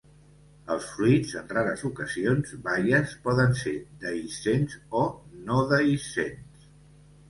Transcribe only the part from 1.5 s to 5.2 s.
rares ocasions baies, poden ser dehiscents o